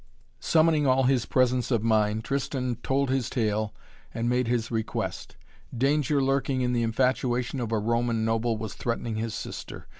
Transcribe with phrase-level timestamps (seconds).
[0.39, 3.71] Summoning all his presence of mind, Tristan told his tale
[4.11, 5.37] and made his request.
[5.77, 9.85] Danger lurking in the infatuation of a Roman noble was threatening his sister.